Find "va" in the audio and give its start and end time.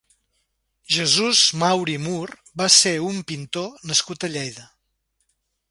2.63-2.69